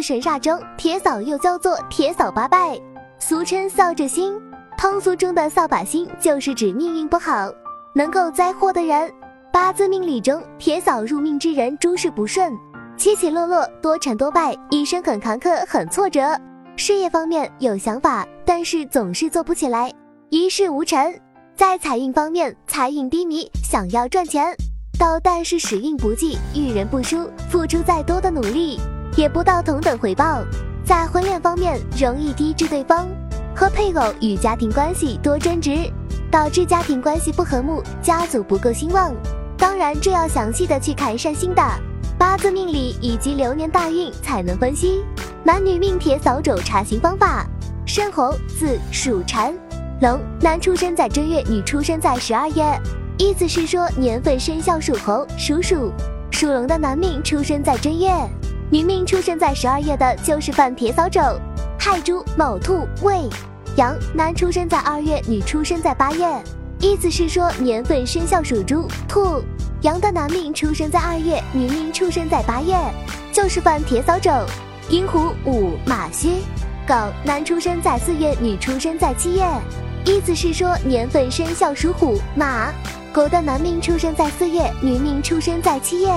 [0.00, 2.80] 的神煞中，铁扫又叫做铁扫八败，
[3.18, 4.40] 俗称扫帚星。
[4.78, 7.52] 通俗中的扫把星就是指命运不好、
[7.94, 9.12] 能够灾祸的人。
[9.52, 12.50] 八字命理中，铁扫入命之人诸事不顺，
[12.96, 16.34] 起起落落，多成多败，一生很坎坷，很挫折。
[16.76, 19.92] 事业方面有想法，但是总是做不起来，
[20.30, 21.14] 一事无成。
[21.54, 24.46] 在财运方面，财运低迷，想要赚钱，
[24.98, 28.80] 到但是时运不济，遇人不淑，付出再多的努力，
[29.16, 30.42] 也不到同等回报。
[30.84, 33.06] 在婚恋方面，容易低至对方，
[33.54, 35.90] 和配偶与家庭关系多争执，
[36.30, 39.12] 导致家庭关系不和睦，家族不够兴旺。
[39.56, 41.62] 当然，这要详细的去看善星的
[42.18, 45.04] 八字命理以及流年大运才能分析。
[45.44, 47.46] 男女命铁扫帚查询方法：
[47.86, 49.58] 申猴，字属辰，
[50.00, 52.64] 龙，男出生在正月，女出生在十二月。
[53.18, 55.92] 意思是说年份生肖属猴、属鼠、
[56.30, 58.10] 属龙的男命出生在正月，
[58.72, 61.20] 女命出生在十二月的，就是犯铁扫帚。
[61.76, 63.28] 亥猪、卯兔、未
[63.74, 66.24] 羊，男出生在二月，女出生在八月。
[66.78, 69.42] 意思是说，年份生肖属猪、兔、
[69.80, 72.76] 羊的男命出生在二月，女命出生在八月，
[73.32, 74.30] 就是犯铁扫帚。
[74.88, 76.44] 寅虎、午、马、戌、
[76.86, 79.44] 狗，男出生在四月，女出生在七月。
[80.04, 82.72] 意思是说，年份生肖属虎、马、
[83.12, 86.08] 狗的男命出生在四月，女命出生在七月，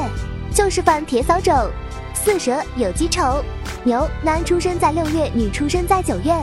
[0.54, 1.52] 就是犯铁扫帚。
[2.24, 3.44] 巳蛇、有鸡、丑、
[3.84, 6.34] 牛，男出生在六月，女出生在九月。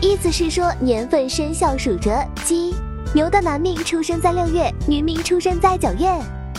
[0.00, 2.10] 意思是说，年份生肖属蛇、
[2.42, 2.74] 鸡。
[3.12, 6.10] 牛的男命出生在六月，女命出生在九月，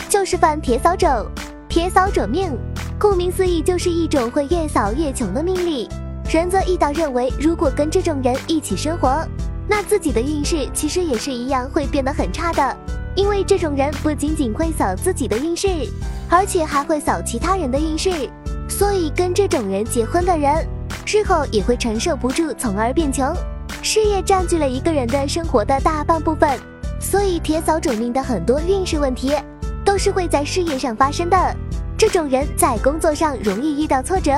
[0.08, 1.26] 就是犯铁扫帚。
[1.68, 2.56] 铁扫帚命，
[3.00, 5.88] 顾名思义，就是一种会越扫越穷的命理。
[6.32, 9.26] 仁泽易道认为，如果跟这种人一起生活，
[9.68, 12.76] 那自己的运势其实也是一样会变得很差的。
[13.16, 15.68] 因为这种人不仅仅会扫自己的运势，
[16.30, 18.30] 而且还会扫其他人的运势。
[18.68, 20.66] 所以跟这种人结婚的人，
[21.06, 23.34] 日后也会承受不住，从而变穷。
[23.82, 26.58] 事业占据了一个人的生活的大半部分，
[27.00, 29.32] 所以铁扫帚命的很多运势问题，
[29.84, 31.56] 都是会在事业上发生的。
[31.96, 34.32] 这种人在工作上容易遇到挫折，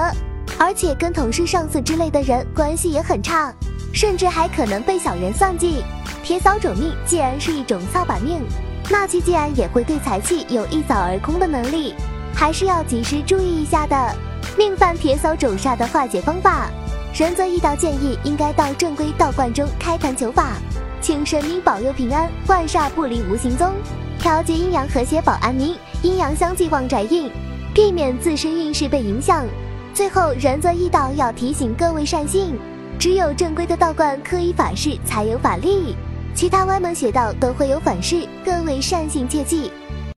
[0.59, 3.53] 而且跟同事、上司之类的人关系也很差，
[3.93, 5.83] 甚至还可能被小人算计。
[6.23, 8.43] 铁扫帚命既然是一种扫把命，
[8.89, 11.95] 那其既然也会对财气有一扫而空的能力，
[12.35, 14.15] 还是要及时注意一下的。
[14.59, 16.71] 命犯铁扫帚煞的化解方法。
[17.13, 20.53] 仁泽易道建议，应该到正规道观中开坛求法，
[21.01, 23.73] 请神明保佑平安，万煞不离无形踪，
[24.19, 27.31] 调节阴阳和谐保安宁，阴阳相济旺宅运，
[27.75, 29.45] 避免自身运势被影响。
[29.93, 32.57] 最后，仁泽易道要提醒各位善信，
[32.99, 35.97] 只有正规的道观可以法事才有法力，
[36.33, 39.71] 其他歪门邪道都会有反噬，各位善信切记。